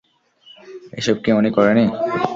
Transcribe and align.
এসব 0.93 1.15
কি 1.23 1.29
উনি 1.39 1.49
করেনি? 1.57 1.85